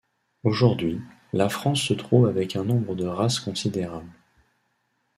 Aujourd'hui, 0.43 0.99
la 1.31 1.47
France 1.47 1.83
se 1.83 1.93
trouve 1.93 2.25
avec 2.25 2.55
un 2.55 2.63
nombre 2.63 2.95
de 2.95 3.05
races 3.05 3.39
considérable. 3.39 4.09